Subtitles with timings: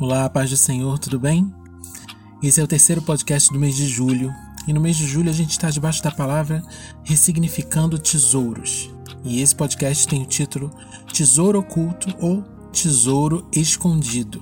[0.00, 1.52] Olá, paz do Senhor, tudo bem?
[2.40, 4.32] Esse é o terceiro podcast do mês de julho,
[4.68, 6.62] e no mês de julho a gente está debaixo da palavra
[7.02, 8.94] Ressignificando Tesouros.
[9.24, 10.70] E esse podcast tem o título
[11.12, 14.40] Tesouro Oculto ou Tesouro Escondido.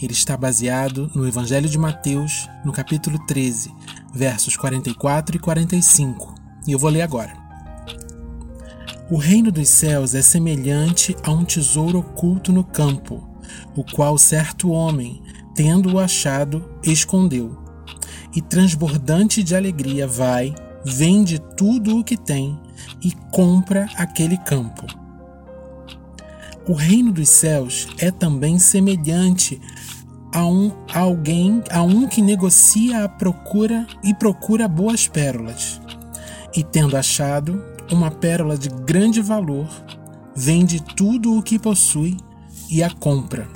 [0.00, 3.74] Ele está baseado no Evangelho de Mateus, no capítulo 13,
[4.14, 6.34] versos 44 e 45.
[6.68, 7.36] E eu vou ler agora.
[9.10, 13.27] O reino dos céus é semelhante a um tesouro oculto no campo
[13.76, 15.22] o qual certo homem,
[15.54, 17.56] tendo-o achado, escondeu.
[18.34, 22.58] E transbordante de alegria vai, vende tudo o que tem
[23.02, 24.86] e compra aquele campo.
[26.68, 29.60] O reino dos céus é também semelhante
[30.32, 35.80] a um a alguém, a um que negocia a procura e procura boas pérolas.
[36.54, 39.68] E tendo achado uma pérola de grande valor,
[40.36, 42.16] vende tudo o que possui
[42.70, 43.48] e a compra.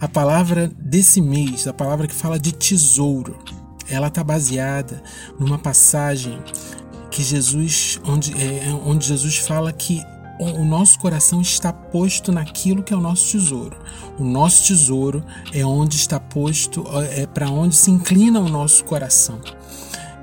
[0.00, 3.38] A palavra desse mês, a palavra que fala de tesouro,
[3.88, 5.02] ela está baseada
[5.38, 6.38] numa passagem
[7.10, 10.02] que Jesus, onde, é, onde Jesus fala que
[10.38, 13.76] o nosso coração está posto naquilo que é o nosso tesouro.
[14.18, 19.40] O nosso tesouro é onde está posto, é para onde se inclina o nosso coração.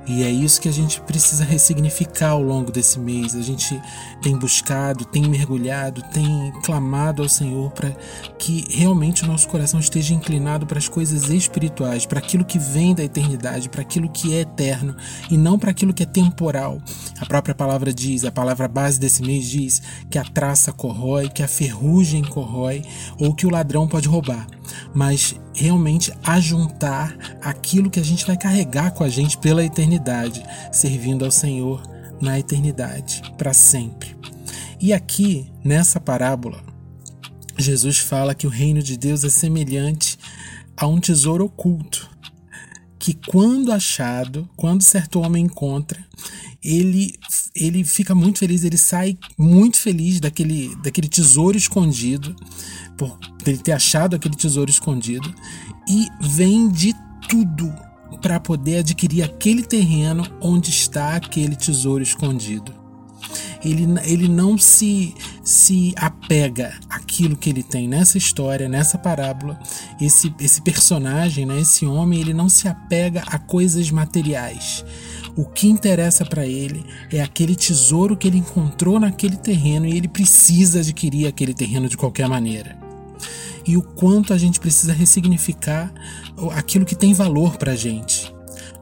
[0.05, 3.35] E é isso que a gente precisa ressignificar ao longo desse mês.
[3.35, 3.79] A gente
[4.21, 7.89] tem buscado, tem mergulhado, tem clamado ao Senhor para
[8.37, 12.93] que realmente o nosso coração esteja inclinado para as coisas espirituais, para aquilo que vem
[12.93, 14.95] da eternidade, para aquilo que é eterno
[15.31, 16.81] e não para aquilo que é temporal.
[17.19, 21.43] A própria palavra diz, a palavra base desse mês diz que a traça corrói, que
[21.43, 22.83] a ferrugem corrói
[23.17, 24.47] ou que o ladrão pode roubar.
[24.93, 31.25] Mas realmente ajuntar aquilo que a gente vai carregar com a gente pela eternidade, servindo
[31.25, 31.81] ao Senhor
[32.19, 34.15] na eternidade, para sempre.
[34.79, 36.63] E aqui, nessa parábola,
[37.57, 40.17] Jesus fala que o reino de Deus é semelhante
[40.75, 42.09] a um tesouro oculto,
[42.97, 46.03] que quando achado, quando certo homem encontra,
[46.63, 47.15] ele
[47.55, 52.35] ele fica muito feliz, ele sai muito feliz daquele, daquele tesouro escondido,
[52.97, 55.33] por ele ter achado aquele tesouro escondido,
[55.87, 56.93] e vende
[57.29, 57.71] tudo
[58.21, 62.73] para poder adquirir aquele terreno onde está aquele tesouro escondido.
[63.63, 69.57] Ele, ele não se, se apega àquilo que ele tem nessa história, nessa parábola.
[70.01, 74.83] Esse, esse personagem, né, esse homem, ele não se apega a coisas materiais
[75.35, 80.07] o que interessa para ele é aquele tesouro que ele encontrou naquele terreno e ele
[80.07, 82.77] precisa adquirir aquele terreno de qualquer maneira.
[83.65, 85.91] E o quanto a gente precisa ressignificar
[86.51, 88.33] aquilo que tem valor para a gente.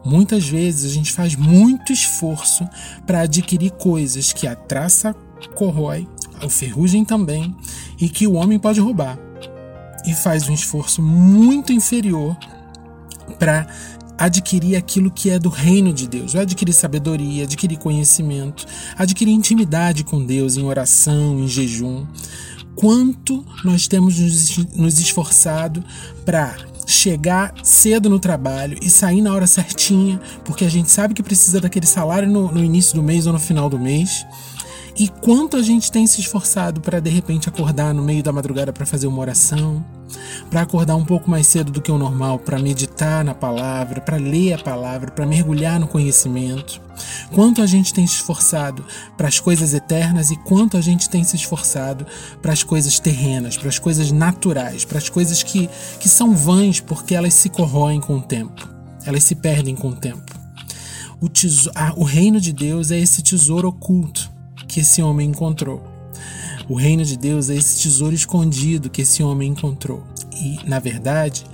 [0.03, 2.67] Muitas vezes a gente faz muito esforço
[3.05, 5.15] para adquirir coisas que a traça
[5.55, 6.07] corrói,
[6.41, 7.55] a ferrugem também,
[7.99, 9.17] e que o homem pode roubar.
[10.05, 12.35] E faz um esforço muito inferior
[13.37, 13.67] para
[14.21, 20.23] adquirir aquilo que é do reino de Deus, adquirir sabedoria, adquirir conhecimento, adquirir intimidade com
[20.23, 22.05] Deus em oração, em jejum.
[22.75, 24.19] Quanto nós temos
[24.75, 25.83] nos esforçado
[26.23, 26.55] para
[26.85, 31.59] chegar cedo no trabalho e sair na hora certinha, porque a gente sabe que precisa
[31.59, 34.23] daquele salário no, no início do mês ou no final do mês.
[34.99, 38.71] E quanto a gente tem se esforçado para de repente acordar no meio da madrugada
[38.71, 39.83] para fazer uma oração,
[40.49, 44.17] para acordar um pouco mais cedo do que o normal, para meditar na palavra, para
[44.17, 46.81] ler a palavra, para mergulhar no conhecimento.
[47.33, 48.85] Quanto a gente tem se esforçado
[49.17, 52.05] para as coisas eternas e quanto a gente tem se esforçado
[52.41, 56.79] para as coisas terrenas, para as coisas naturais, para as coisas que, que são vãs
[56.79, 58.67] porque elas se corroem com o tempo,
[59.05, 60.31] elas se perdem com o tempo.
[61.19, 64.31] O, tesouro, o reino de Deus é esse tesouro oculto
[64.67, 65.90] que esse homem encontrou.
[66.69, 70.03] O reino de Deus é esse tesouro escondido que esse homem encontrou.
[70.33, 71.45] E, na verdade,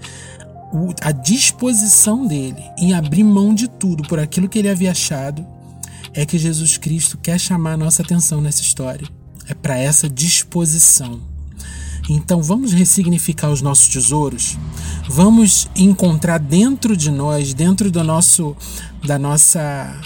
[0.71, 5.45] o, a disposição dele em abrir mão de tudo por aquilo que ele havia achado
[6.13, 9.07] é que Jesus Cristo quer chamar a nossa atenção nessa história.
[9.47, 11.21] É para essa disposição.
[12.09, 14.57] Então vamos ressignificar os nossos tesouros.
[15.09, 18.55] Vamos encontrar dentro de nós, dentro do nosso
[19.05, 20.01] da nossa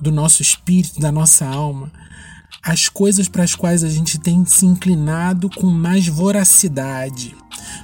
[0.00, 1.90] do nosso espírito, da nossa alma,
[2.66, 7.36] as coisas para as quais a gente tem se inclinado com mais voracidade,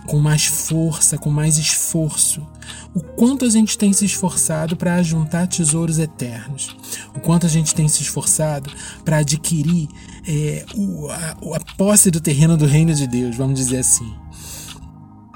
[0.09, 2.45] com mais força, com mais esforço.
[2.93, 6.77] O quanto a gente tem se esforçado para ajuntar tesouros eternos,
[7.15, 8.73] o quanto a gente tem se esforçado
[9.05, 9.89] para adquirir
[10.27, 14.13] é, o, a, a posse do terreno do reino de Deus, vamos dizer assim.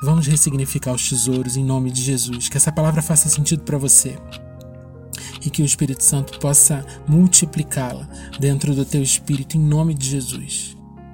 [0.02, 2.48] Vamos ressignificar os tesouros em nome de Jesus.
[2.48, 4.18] Que essa palavra faça sentido para você
[5.46, 8.06] e que o Espírito Santo possa multiplicá-la
[8.38, 10.75] dentro do teu espírito em nome de Jesus.